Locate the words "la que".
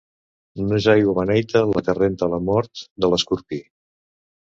1.71-1.95